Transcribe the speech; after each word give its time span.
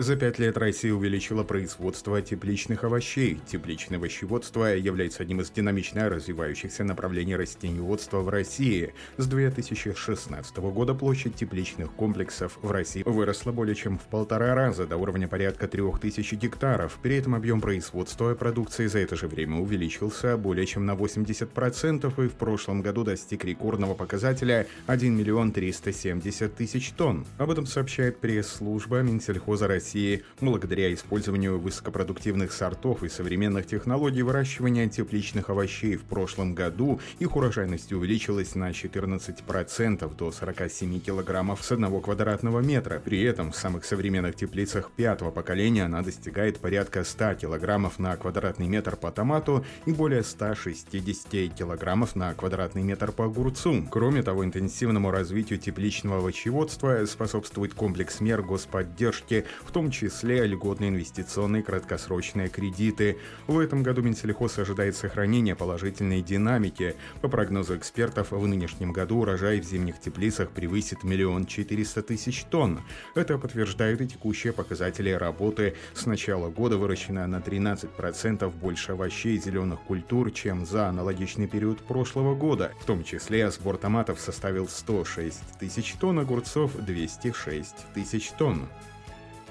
За 0.00 0.16
пять 0.16 0.38
лет 0.38 0.56
Россия 0.56 0.94
увеличила 0.94 1.44
производство 1.44 2.22
тепличных 2.22 2.84
овощей. 2.84 3.38
Тепличное 3.46 3.98
овощеводство 3.98 4.64
является 4.64 5.22
одним 5.22 5.42
из 5.42 5.50
динамично 5.50 6.08
развивающихся 6.08 6.84
направлений 6.84 7.36
растениеводства 7.36 8.20
в 8.20 8.30
России. 8.30 8.94
С 9.18 9.26
2016 9.26 10.56
года 10.56 10.94
площадь 10.94 11.34
тепличных 11.34 11.92
комплексов 11.92 12.58
в 12.62 12.70
России 12.70 13.02
выросла 13.04 13.52
более 13.52 13.74
чем 13.74 13.98
в 13.98 14.04
полтора 14.04 14.54
раза 14.54 14.86
до 14.86 14.96
уровня 14.96 15.28
порядка 15.28 15.68
3000 15.68 16.34
гектаров. 16.34 16.98
При 17.02 17.16
этом 17.16 17.34
объем 17.34 17.60
производства 17.60 18.34
продукции 18.34 18.86
за 18.86 19.00
это 19.00 19.16
же 19.16 19.28
время 19.28 19.58
увеличился 19.58 20.38
более 20.38 20.64
чем 20.64 20.86
на 20.86 20.92
80% 20.92 22.24
и 22.24 22.28
в 22.28 22.32
прошлом 22.32 22.80
году 22.80 23.04
достиг 23.04 23.44
рекордного 23.44 23.92
показателя 23.92 24.66
1 24.86 25.14
миллион 25.14 25.52
370 25.52 26.54
тысяч 26.54 26.92
тонн. 26.92 27.26
Об 27.36 27.50
этом 27.50 27.66
сообщает 27.66 28.16
пресс-служба 28.16 29.02
Минсельхоза 29.02 29.68
России 29.68 29.89
России 29.90 30.22
благодаря 30.40 30.94
использованию 30.94 31.58
высокопродуктивных 31.58 32.52
сортов 32.52 33.02
и 33.02 33.08
современных 33.08 33.66
технологий 33.66 34.22
выращивания 34.22 34.88
тепличных 34.88 35.50
овощей 35.50 35.96
в 35.96 36.04
прошлом 36.04 36.54
году 36.54 37.00
их 37.18 37.34
урожайность 37.34 37.92
увеличилась 37.92 38.54
на 38.54 38.70
14% 38.70 40.16
до 40.16 40.30
47 40.30 41.00
килограммов 41.00 41.64
с 41.64 41.72
одного 41.72 42.00
квадратного 42.00 42.60
метра. 42.60 43.02
При 43.04 43.20
этом 43.22 43.50
в 43.50 43.56
самых 43.56 43.84
современных 43.84 44.36
теплицах 44.36 44.92
пятого 44.92 45.32
поколения 45.32 45.86
она 45.86 46.02
достигает 46.02 46.60
порядка 46.60 47.02
100 47.02 47.34
килограммов 47.34 47.98
на 47.98 48.16
квадратный 48.16 48.68
метр 48.68 48.94
по 48.94 49.10
томату 49.10 49.64
и 49.86 49.92
более 49.92 50.22
160 50.22 51.52
килограммов 51.52 52.14
на 52.14 52.32
квадратный 52.34 52.84
метр 52.84 53.10
по 53.10 53.24
огурцу. 53.24 53.84
Кроме 53.90 54.22
того, 54.22 54.44
интенсивному 54.44 55.10
развитию 55.10 55.58
тепличного 55.58 56.18
овощеводства 56.18 57.04
способствует 57.06 57.74
комплекс 57.74 58.20
мер 58.20 58.42
господдержки, 58.42 59.46
в 59.64 59.72
том 59.72 59.79
том 59.80 59.90
числе 59.90 60.44
льготные 60.44 60.90
инвестиционные 60.90 61.62
краткосрочные 61.62 62.50
кредиты. 62.50 63.16
В 63.46 63.58
этом 63.58 63.82
году 63.82 64.02
Минсельхоз 64.02 64.58
ожидает 64.58 64.94
сохранения 64.94 65.56
положительной 65.56 66.20
динамики. 66.20 66.96
По 67.22 67.28
прогнозу 67.28 67.78
экспертов, 67.78 68.32
в 68.32 68.46
нынешнем 68.46 68.92
году 68.92 69.20
урожай 69.20 69.58
в 69.58 69.64
зимних 69.64 69.98
теплицах 69.98 70.50
превысит 70.50 71.02
миллион 71.02 71.46
четыреста 71.46 72.02
тысяч 72.02 72.44
тонн. 72.44 72.82
Это 73.14 73.38
подтверждают 73.38 74.02
и 74.02 74.06
текущие 74.06 74.52
показатели 74.52 75.08
работы. 75.12 75.74
С 75.94 76.04
начала 76.04 76.50
года 76.50 76.76
выращено 76.76 77.26
на 77.26 77.36
13% 77.36 78.50
больше 78.50 78.92
овощей 78.92 79.36
и 79.36 79.40
зеленых 79.40 79.80
культур, 79.80 80.30
чем 80.30 80.66
за 80.66 80.88
аналогичный 80.88 81.46
период 81.46 81.78
прошлого 81.78 82.34
года. 82.34 82.72
В 82.82 82.84
том 82.84 83.02
числе 83.02 83.50
сбор 83.50 83.78
томатов 83.78 84.20
составил 84.20 84.68
106 84.68 85.58
тысяч 85.58 85.94
тонн, 85.94 86.18
огурцов 86.18 86.76
206 86.76 87.74
тысяч 87.94 88.30
тонн. 88.32 88.68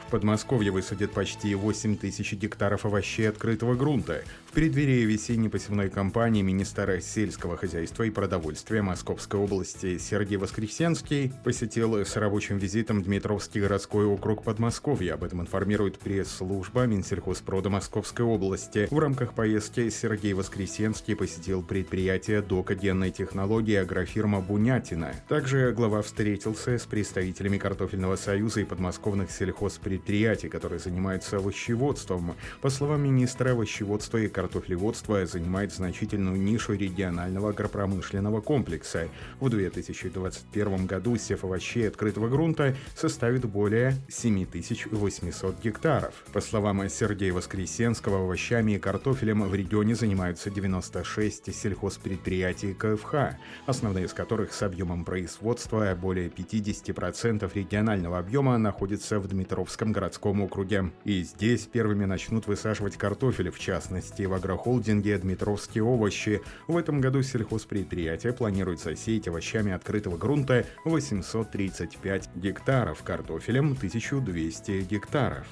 Подмосковье 0.10 0.72
высадит 0.72 1.12
почти 1.12 1.54
8 1.54 1.98
тысяч 1.98 2.34
гектаров 2.34 2.86
овощей 2.86 3.30
открытого 3.30 3.76
грунта. 3.76 4.24
В 4.48 4.54
преддверии 4.54 5.06
весенней 5.06 5.50
посевной 5.50 5.90
кампании 5.90 6.42
министр 6.42 7.00
сельского 7.02 7.56
хозяйства 7.56 8.04
и 8.04 8.10
продовольствия 8.10 8.82
Московской 8.82 9.40
области 9.40 10.00
Сергей 10.00 10.38
Воскресенский 10.38 11.32
посетил 11.44 11.96
с 11.96 12.16
рабочим 12.16 12.58
визитом 12.58 13.04
Дмитровский 13.04 13.62
городской 13.62 14.06
округ 14.06 14.44
Подмосковья. 14.44 15.14
Об 15.14 15.24
этом 15.24 15.42
информирует 15.42 16.00
пресс-служба 16.00 16.88
Минсельхозпрода 16.88 17.70
Московской 17.70 18.26
области. 18.26 18.88
В 18.90 18.98
рамках 18.98 19.34
поездки 19.34 19.90
Сергей 19.90 20.34
Воскресенский 20.34 21.16
посетил 21.16 21.62
предприятие 21.62 22.42
докогенной 22.42 23.12
технологии 23.12 23.76
агрофирма 23.76 24.42
«Бунятина». 24.42 25.14
Также 25.28 25.72
глава 25.72 26.02
встретился 26.02 26.80
с 26.80 26.86
представителями 26.86 27.60
Картофельного 27.60 28.16
союза 28.16 28.62
и 28.62 28.64
подмосковных 28.64 29.30
сельхозпредприятий 29.30 29.99
предприятий, 30.00 30.48
которые 30.48 30.80
занимаются 30.80 31.38
овощеводством. 31.38 32.36
По 32.62 32.70
словам 32.70 33.04
министра, 33.04 33.52
овощеводство 33.52 34.18
и 34.18 34.30
картофелеводство 34.30 35.26
занимает 35.26 35.74
значительную 35.74 36.40
нишу 36.42 36.74
регионального 36.74 37.50
агропромышленного 37.50 38.40
комплекса. 38.40 39.10
В 39.40 39.50
2021 39.50 40.86
году 40.86 41.18
сев 41.18 41.44
овощей 41.44 41.88
открытого 41.88 42.30
грунта 42.30 42.76
составит 42.96 43.46
более 43.46 43.96
7800 44.08 45.62
гектаров. 45.62 46.14
По 46.32 46.40
словам 46.40 46.88
Сергея 46.90 47.34
Воскресенского, 47.34 48.24
овощами 48.24 48.74
и 48.74 48.80
картофелем 48.80 49.44
в 49.44 49.54
регионе 49.54 49.96
занимаются 49.96 50.50
96 50.50 51.54
сельхозпредприятий 51.54 52.74
КФХ, 52.74 53.36
основные 53.66 54.06
из 54.06 54.14
которых 54.14 54.54
с 54.54 54.64
объемом 54.64 55.04
производства 55.04 55.94
более 55.94 56.30
50% 56.30 57.52
регионального 57.54 58.20
объема 58.20 58.58
находятся 58.58 59.20
в 59.20 59.28
Дмитровском 59.28 59.89
Кировском 59.90 60.10
городском 60.10 60.42
округе. 60.42 60.92
И 61.06 61.22
здесь 61.24 61.66
первыми 61.66 62.06
начнут 62.06 62.48
высаживать 62.48 62.98
картофель, 62.98 63.50
в 63.50 63.60
частности, 63.60 64.24
в 64.24 64.34
агрохолдинге 64.34 65.18
«Дмитровские 65.18 65.84
овощи». 65.84 66.42
В 66.68 66.78
этом 66.78 67.02
году 67.02 67.22
сельхозпредприятие 67.22 68.34
планирует 68.34 68.80
засеять 68.80 69.28
овощами 69.28 69.72
открытого 69.72 70.18
грунта 70.18 70.66
835 70.86 72.30
гектаров, 72.36 73.04
картофелем 73.04 73.74
1200 73.74 74.82
гектаров. 74.82 75.48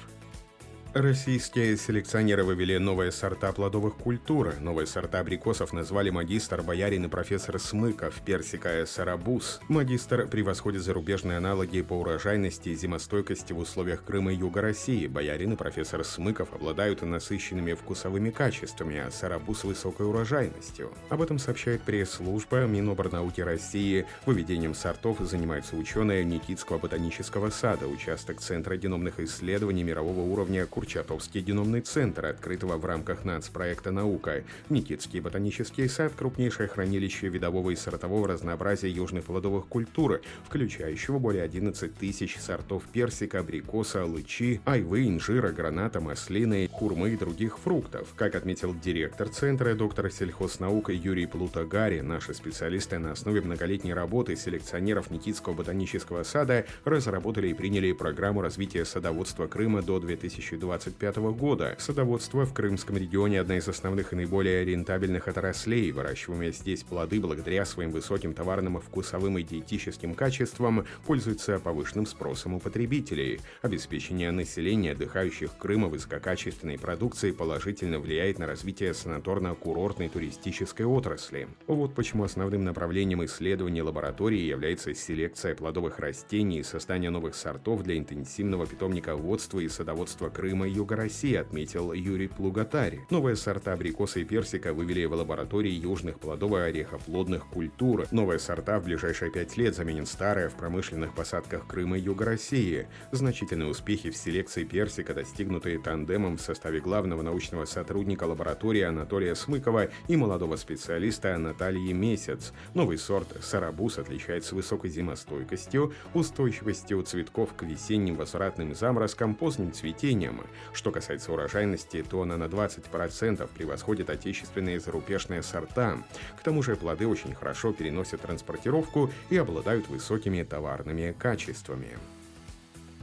Российские 1.00 1.76
селекционеры 1.76 2.42
вывели 2.42 2.76
новые 2.76 3.12
сорта 3.12 3.52
плодовых 3.52 3.94
культур. 3.94 4.54
Новые 4.58 4.88
сорта 4.88 5.20
абрикосов 5.20 5.72
назвали 5.72 6.10
магистр, 6.10 6.60
боярин 6.62 7.04
и 7.04 7.08
профессор 7.08 7.60
Смыков, 7.60 8.20
персика 8.22 8.84
сарабуз. 8.84 9.60
Магистр 9.68 10.26
превосходит 10.26 10.82
зарубежные 10.82 11.38
аналоги 11.38 11.82
по 11.82 11.92
урожайности 11.92 12.70
и 12.70 12.74
зимостойкости 12.74 13.52
в 13.52 13.58
условиях 13.58 14.02
Крыма 14.04 14.32
и 14.32 14.38
Юга 14.38 14.60
России. 14.60 15.06
Боярин 15.06 15.52
и 15.52 15.56
профессор 15.56 16.02
Смыков 16.02 16.52
обладают 16.52 17.02
насыщенными 17.02 17.74
вкусовыми 17.74 18.30
качествами, 18.30 18.98
а 18.98 19.12
сарабуз– 19.12 19.62
высокой 19.64 20.04
урожайностью. 20.04 20.90
Об 21.10 21.22
этом 21.22 21.38
сообщает 21.38 21.82
пресс-служба 21.82 22.66
Миноборнауки 22.66 23.40
России. 23.40 24.04
Выведением 24.26 24.74
сортов 24.74 25.20
занимаются 25.20 25.76
ученые 25.76 26.24
Никитского 26.24 26.78
ботанического 26.78 27.50
сада, 27.50 27.86
участок 27.86 28.40
Центра 28.40 28.76
геномных 28.76 29.20
исследований 29.20 29.84
мирового 29.84 30.22
уровня 30.22 30.66
Курчатовский 30.88 31.42
геномный 31.42 31.82
центр, 31.82 32.24
открытого 32.24 32.78
в 32.78 32.86
рамках 32.86 33.26
нацпроекта 33.26 33.90
«Наука». 33.90 34.42
Никитский 34.70 35.20
ботанический 35.20 35.86
сад– 35.86 36.14
крупнейшее 36.16 36.66
хранилище 36.66 37.28
видового 37.28 37.68
и 37.68 37.76
сортового 37.76 38.26
разнообразия 38.26 38.88
южных 38.88 39.24
плодовых 39.24 39.66
культур, 39.66 40.22
включающего 40.46 41.18
более 41.18 41.42
11 41.42 41.94
тысяч 41.94 42.38
сортов 42.38 42.84
персика, 42.90 43.40
абрикоса, 43.40 44.06
лычи, 44.06 44.62
айвы, 44.64 45.06
инжира, 45.08 45.50
граната, 45.50 46.00
маслины, 46.00 46.70
хурмы 46.72 47.10
и 47.10 47.18
других 47.18 47.58
фруктов. 47.58 48.14
Как 48.16 48.34
отметил 48.34 48.74
директор 48.74 49.28
центра, 49.28 49.74
доктор 49.74 50.10
сельхознаук 50.10 50.88
Юрий 50.88 51.26
Плутагари, 51.26 52.00
наши 52.00 52.32
специалисты 52.32 52.96
на 52.98 53.12
основе 53.12 53.42
многолетней 53.42 53.92
работы 53.92 54.36
селекционеров 54.36 55.10
Никитского 55.10 55.52
ботанического 55.52 56.22
сада 56.22 56.64
разработали 56.86 57.48
и 57.48 57.54
приняли 57.54 57.92
программу 57.92 58.40
развития 58.40 58.86
садоводства 58.86 59.48
Крыма 59.48 59.82
до 59.82 60.00
2020 60.00 60.67
2025 60.68 61.16
года. 61.32 61.74
Садоводство 61.78 62.44
в 62.44 62.52
Крымском 62.52 62.96
регионе– 62.96 63.40
одна 63.40 63.56
из 63.56 63.68
основных 63.68 64.12
и 64.12 64.16
наиболее 64.16 64.64
рентабельных 64.64 65.26
отраслей. 65.26 65.90
Выращиваемые 65.92 66.52
здесь 66.52 66.82
плоды 66.82 67.20
благодаря 67.20 67.64
своим 67.64 67.90
высоким 67.90 68.34
товарным 68.34 68.76
и 68.76 68.80
вкусовым 68.80 69.38
и 69.38 69.42
диетическим 69.42 70.14
качествам 70.14 70.84
пользуются 71.06 71.58
повышенным 71.58 72.06
спросом 72.06 72.54
у 72.54 72.60
потребителей. 72.60 73.40
Обеспечение 73.62 74.30
населения, 74.30 74.92
отдыхающих 74.92 75.56
Крыма 75.56 75.88
высококачественной 75.88 76.78
продукцией 76.78 77.32
положительно 77.32 77.98
влияет 77.98 78.38
на 78.38 78.46
развитие 78.46 78.92
санаторно-курортной 78.92 80.10
туристической 80.10 80.84
отрасли. 80.84 81.48
Вот 81.66 81.94
почему 81.94 82.24
основным 82.24 82.64
направлением 82.64 83.24
исследований 83.24 83.80
лаборатории 83.80 84.40
является 84.40 84.94
селекция 84.94 85.54
плодовых 85.54 85.98
растений 85.98 86.58
и 86.58 86.62
создание 86.62 87.10
новых 87.10 87.34
сортов 87.34 87.82
для 87.82 87.96
интенсивного 87.96 88.66
питомниководства 88.66 89.60
и 89.60 89.68
садоводства 89.68 90.28
Крыма 90.28 90.57
И 90.64 90.70
Юга 90.70 90.96
России, 90.96 91.34
отметил 91.34 91.92
Юрий 91.92 92.28
Плугатари. 92.28 93.00
Новые 93.10 93.36
сорта 93.36 93.72
абрикоса 93.72 94.20
и 94.20 94.24
персика 94.24 94.72
вывели 94.72 95.04
в 95.04 95.12
лаборатории 95.12 95.70
южных 95.70 96.18
плодово-орехоплодных 96.18 97.48
культур. 97.50 98.06
Новые 98.10 98.38
сорта 98.38 98.78
в 98.80 98.84
ближайшие 98.84 99.30
пять 99.30 99.56
лет 99.56 99.74
заменят 99.74 100.08
старые 100.08 100.48
в 100.48 100.54
промышленных 100.54 101.14
посадках 101.14 101.66
Крыма 101.66 101.98
и 101.98 102.02
Юга 102.02 102.24
России. 102.24 102.86
Значительные 103.12 103.68
успехи 103.68 104.10
в 104.10 104.16
селекции 104.16 104.64
персика, 104.64 105.14
достигнутые 105.14 105.78
тандемом 105.78 106.36
в 106.36 106.40
составе 106.40 106.80
главного 106.80 107.22
научного 107.22 107.64
сотрудника 107.64 108.24
лаборатории 108.24 108.82
Анатолия 108.82 109.34
Смыкова 109.34 109.88
и 110.08 110.16
молодого 110.16 110.56
специалиста 110.56 111.36
Натальи 111.38 111.92
Месяц. 111.92 112.52
Новый 112.74 112.98
сорт 112.98 113.28
сарабуз 113.42 113.98
отличается 113.98 114.54
высокой 114.54 114.90
зимостойкостью, 114.90 115.92
устойчивостью 116.14 117.02
цветков 117.02 117.54
к 117.54 117.62
весенним 117.62 118.16
возвратным 118.16 118.74
заморозкам, 118.74 119.34
поздним 119.34 119.72
цветением, 119.72 120.40
Что 120.72 120.90
касается 120.90 121.32
урожайности, 121.32 122.04
то 122.08 122.22
она 122.22 122.36
на 122.36 122.44
20% 122.44 123.48
превосходит 123.54 124.10
отечественные 124.10 124.80
зарубежные 124.80 125.42
сорта. 125.42 125.98
К 126.38 126.42
тому 126.42 126.62
же 126.62 126.76
плоды 126.76 127.06
очень 127.06 127.34
хорошо 127.34 127.72
переносят 127.72 128.22
транспортировку 128.22 129.10
и 129.30 129.36
обладают 129.36 129.88
высокими 129.88 130.42
товарными 130.42 131.14
качествами. 131.18 131.98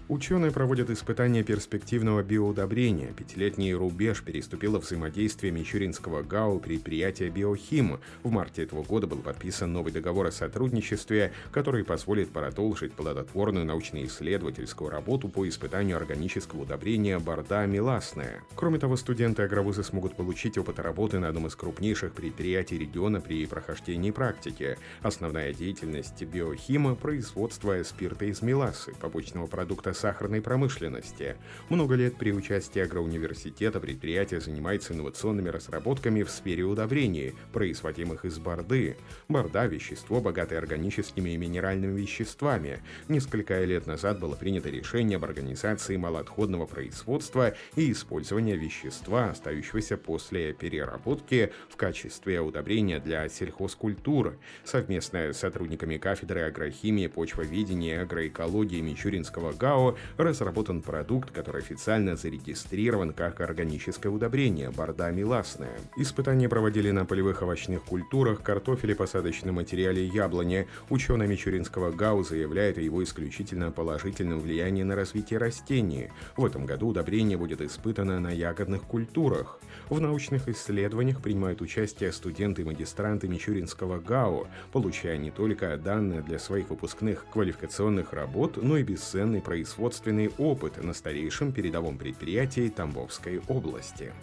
Ученые 0.07 0.51
проводят 0.51 0.91
испытания 0.91 1.41
перспективного 1.41 2.21
биоудобрения. 2.21 3.11
Пятилетний 3.13 3.73
рубеж 3.73 4.21
переступило 4.21 4.77
взаимодействие 4.77 5.51
Мичуринского 5.51 6.21
ГАУ 6.21 6.59
предприятия 6.59 7.31
«Биохим». 7.31 7.99
В 8.21 8.29
марте 8.29 8.61
этого 8.61 8.83
года 8.83 9.07
был 9.07 9.17
подписан 9.17 9.73
новый 9.73 9.91
договор 9.91 10.27
о 10.27 10.31
сотрудничестве, 10.31 11.33
который 11.51 11.83
позволит 11.83 12.29
продолжить 12.29 12.93
плодотворную 12.93 13.65
научно-исследовательскую 13.65 14.91
работу 14.91 15.27
по 15.27 15.49
испытанию 15.49 15.97
органического 15.97 16.61
удобрения 16.61 17.17
борда 17.17 17.65
меласная. 17.65 18.43
Кроме 18.53 18.77
того, 18.77 18.97
студенты-агровузы 18.97 19.83
смогут 19.83 20.15
получить 20.15 20.59
опыт 20.59 20.77
работы 20.77 21.17
на 21.17 21.29
одном 21.29 21.47
из 21.47 21.55
крупнейших 21.55 22.13
предприятий 22.13 22.77
региона 22.77 23.21
при 23.21 23.47
прохождении 23.47 24.11
практики. 24.11 24.77
Основная 25.01 25.51
деятельность 25.51 26.21
«Биохима»– 26.21 26.93
производство 26.95 27.81
спирта 27.81 28.25
из 28.25 28.43
меласы, 28.43 28.93
побочного 29.01 29.47
продукта 29.47 29.94
сахарной 29.95 30.41
промышленности. 30.41 31.37
Много 31.69 31.95
лет 31.95 32.17
при 32.17 32.31
участии 32.31 32.81
агроуниверситета 32.81 33.79
предприятие 33.79 34.41
занимается 34.41 34.93
инновационными 34.93 35.49
разработками 35.49 36.23
в 36.23 36.29
сфере 36.29 36.63
удобрений, 36.63 37.33
производимых 37.53 38.25
из 38.25 38.37
борды. 38.37 38.97
Борда– 39.27 39.65
вещество, 39.67 40.21
богатое 40.21 40.59
органическими 40.59 41.31
и 41.31 41.37
минеральными 41.37 41.99
веществами. 41.99 42.81
Несколько 43.07 43.63
лет 43.63 43.87
назад 43.87 44.19
было 44.19 44.35
принято 44.35 44.69
решение 44.69 45.15
об 45.15 45.25
организации 45.25 45.95
малоотходного 45.95 46.65
производства 46.65 47.55
и 47.75 47.91
использования 47.91 48.55
вещества, 48.55 49.29
остающегося 49.29 49.97
после 49.97 50.53
переработки 50.53 51.51
в 51.69 51.77
качестве 51.77 52.41
удобрения 52.41 52.99
для 52.99 53.27
сельхозкультур. 53.29 54.37
Совместно 54.63 55.31
с 55.33 55.37
сотрудниками 55.37 55.97
кафедры 55.97 56.41
агрохимии, 56.41 57.07
почвоведения 57.07 57.99
и 57.99 58.03
агроэкологии 58.03 58.81
Мичуринского 58.81 59.53
ГАО 59.53 59.84
разработан 60.17 60.81
продукт, 60.81 61.31
который 61.31 61.61
официально 61.61 62.15
зарегистрирован 62.15 63.13
как 63.13 63.41
органическое 63.41 64.11
удобрение 64.11 64.71
борда 64.71 65.11
миласная. 65.11 65.77
Испытания 65.97 66.49
проводили 66.49 66.91
на 66.91 67.05
полевых 67.05 67.41
овощных 67.41 67.83
культурах, 67.83 68.41
картофеле, 68.41 68.95
посадочном 68.95 69.55
материале 69.55 70.05
яблони. 70.05 70.67
Ученые 70.89 71.27
Мичуринского 71.27 71.91
ГАУ 71.91 72.23
заявляют 72.23 72.77
о 72.77 72.81
его 72.81 73.03
исключительно 73.03 73.71
положительном 73.71 74.39
влиянии 74.39 74.83
на 74.83 74.95
развитие 74.95 75.39
растений. 75.39 76.09
В 76.37 76.45
этом 76.45 76.65
году 76.65 76.87
удобрение 76.87 77.37
будет 77.37 77.61
испытано 77.61 78.19
на 78.19 78.31
ягодных 78.31 78.83
культурах. 78.83 79.59
В 79.89 79.99
научных 79.99 80.47
исследованиях 80.47 81.21
принимают 81.21 81.61
участие 81.61 82.11
студенты 82.11 82.63
и 82.63 82.65
магистранты 82.65 83.27
Мичуринского 83.27 83.99
ГАУ, 83.99 84.47
получая 84.71 85.17
не 85.17 85.31
только 85.31 85.77
данные 85.77 86.21
для 86.21 86.39
своих 86.39 86.69
выпускных 86.69 87.25
квалификационных 87.31 88.13
работ, 88.13 88.57
но 88.61 88.77
и 88.77 88.83
бесценный 88.83 89.41
производственный 89.41 89.74
производственный 89.75 90.29
опыт 90.37 90.81
на 90.81 90.93
старейшем 90.93 91.51
передовом 91.51 91.97
предприятии 91.97 92.69
Тамбовской 92.69 93.41
области. 93.49 94.13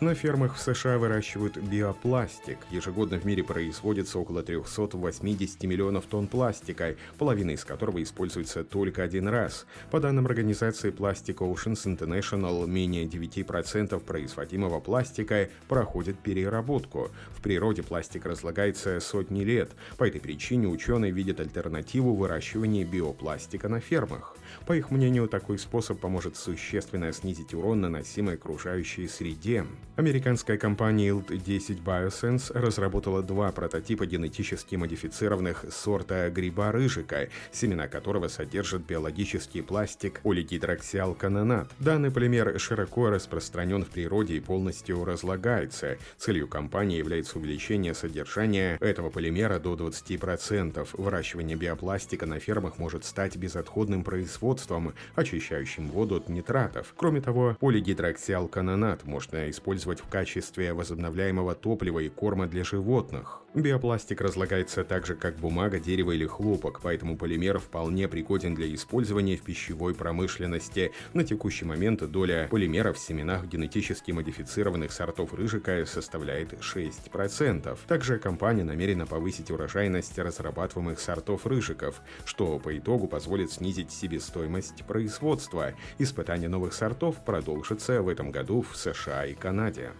На 0.00 0.12
фермах 0.16 0.56
в 0.56 0.60
США 0.60 0.98
выращивают 0.98 1.56
биопластик. 1.56 2.58
Ежегодно 2.68 3.16
в 3.18 3.24
мире 3.24 3.44
производится 3.44 4.18
около 4.18 4.42
380 4.42 5.62
миллионов 5.62 6.06
тонн 6.06 6.26
пластика, 6.26 6.96
половина 7.16 7.52
из 7.52 7.64
которого 7.64 8.02
используется 8.02 8.64
только 8.64 9.04
один 9.04 9.28
раз. 9.28 9.66
По 9.92 10.00
данным 10.00 10.26
организации 10.26 10.92
Plastic 10.92 11.36
Oceans 11.36 11.86
International, 11.86 12.66
менее 12.66 13.06
9% 13.06 14.00
производимого 14.00 14.80
пластика 14.80 15.48
проходит 15.68 16.18
переработку. 16.18 17.12
В 17.30 17.40
природе 17.40 17.84
пластик 17.84 18.26
разлагается 18.26 18.98
сотни 18.98 19.44
лет. 19.44 19.70
По 19.96 20.08
этой 20.08 20.20
причине 20.20 20.66
ученые 20.66 21.12
видят 21.12 21.38
альтернативу 21.38 22.16
выращивания 22.16 22.84
биопластика 22.84 23.68
на 23.68 23.78
фермах. 23.78 24.36
По 24.66 24.72
их 24.76 24.90
мнению, 24.90 25.28
такой 25.28 25.58
способ 25.58 26.00
поможет 26.00 26.36
существенно 26.36 27.12
снизить 27.12 27.54
урон, 27.54 27.82
наносимый 27.82 28.34
окружающей 28.34 29.06
среде. 29.06 29.64
Американская 29.96 30.58
компания 30.58 31.10
ILT-10 31.10 31.84
Biosense 31.84 32.50
разработала 32.52 33.22
два 33.22 33.52
прототипа 33.52 34.06
генетически 34.06 34.74
модифицированных 34.74 35.66
сорта 35.70 36.30
гриба 36.30 36.72
рыжика, 36.72 37.28
семена 37.52 37.86
которого 37.86 38.26
содержат 38.26 38.82
биологический 38.82 39.62
пластик 39.62 40.20
полигидроксиалканонат. 40.22 41.70
Данный 41.78 42.10
полимер 42.10 42.58
широко 42.58 43.08
распространен 43.10 43.84
в 43.84 43.88
природе 43.88 44.34
и 44.34 44.40
полностью 44.40 45.04
разлагается. 45.04 45.96
Целью 46.18 46.48
компании 46.48 46.98
является 46.98 47.38
увеличение 47.38 47.94
содержания 47.94 48.78
этого 48.80 49.10
полимера 49.10 49.60
до 49.60 49.74
20%. 49.74 50.88
Выращивание 50.94 51.56
биопластика 51.56 52.26
на 52.26 52.40
фермах 52.40 52.78
может 52.78 53.04
стать 53.04 53.36
безотходным 53.36 54.02
производством, 54.02 54.92
очищающим 55.14 55.88
воду 55.90 56.16
от 56.16 56.28
нитратов. 56.28 56.94
Кроме 56.96 57.20
того, 57.20 57.56
полигидроксиалканонат 57.60 59.04
можно 59.04 59.48
использовать 59.48 59.83
использовать 59.84 60.00
в 60.00 60.08
качестве 60.08 60.72
возобновляемого 60.72 61.54
топлива 61.54 61.98
и 61.98 62.08
корма 62.08 62.46
для 62.46 62.64
животных. 62.64 63.43
Биопластик 63.54 64.20
разлагается 64.20 64.82
так 64.82 65.06
же, 65.06 65.14
как 65.14 65.36
бумага, 65.36 65.78
дерево 65.78 66.10
или 66.10 66.26
хлопок, 66.26 66.80
поэтому 66.82 67.16
полимер 67.16 67.60
вполне 67.60 68.08
пригоден 68.08 68.56
для 68.56 68.74
использования 68.74 69.36
в 69.36 69.42
пищевой 69.42 69.94
промышленности. 69.94 70.90
На 71.12 71.22
текущий 71.22 71.64
момент 71.64 72.02
доля 72.10 72.48
полимеров 72.50 72.96
в 72.96 73.00
семенах 73.00 73.46
генетически 73.46 74.10
модифицированных 74.10 74.90
сортов 74.90 75.34
рыжика 75.34 75.86
составляет 75.86 76.52
6%. 76.54 77.78
Также 77.86 78.18
компания 78.18 78.64
намерена 78.64 79.06
повысить 79.06 79.52
урожайность 79.52 80.18
разрабатываемых 80.18 80.98
сортов 80.98 81.46
рыжиков, 81.46 82.02
что 82.24 82.58
по 82.58 82.76
итогу 82.76 83.06
позволит 83.06 83.52
снизить 83.52 83.92
себестоимость 83.92 84.84
производства. 84.84 85.74
Испытание 85.98 86.48
новых 86.48 86.74
сортов 86.74 87.24
продолжится 87.24 88.02
в 88.02 88.08
этом 88.08 88.32
году 88.32 88.62
в 88.62 88.76
США 88.76 89.26
и 89.26 89.34
Канаде. 89.34 89.92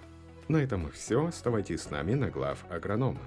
На 0.48 0.56
этом 0.56 0.90
все. 0.90 1.26
Оставайтесь 1.26 1.82
с 1.82 1.90
нами 1.90 2.14
на 2.14 2.30
глав 2.30 2.64
агронома. 2.68 3.20